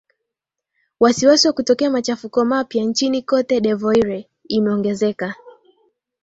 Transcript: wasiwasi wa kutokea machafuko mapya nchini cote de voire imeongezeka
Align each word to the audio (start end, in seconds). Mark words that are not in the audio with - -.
wasiwasi 0.99 1.47
wa 1.47 1.53
kutokea 1.53 1.89
machafuko 1.89 2.45
mapya 2.45 2.83
nchini 2.83 3.21
cote 3.21 3.61
de 3.61 3.73
voire 3.73 4.29
imeongezeka 4.47 5.35